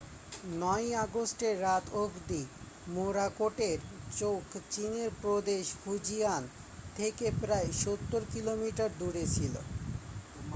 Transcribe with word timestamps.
9 0.53 0.61
ই 0.81 0.99
আগস্টের 0.99 1.55
রাত 1.61 1.85
অবধি 1.97 2.41
মোরাকোটের 2.87 3.77
চোখ 4.11 4.43
চীনের 4.71 5.09
প্রদেশ 5.21 5.63
ফুজিয়ান 5.81 6.43
থেকে 6.95 7.25
প্রায় 7.41 7.69
সত্তর 7.81 8.21
কিলোমিটার 8.33 8.89
দূরে 8.99 9.25
ছিল 9.35 9.53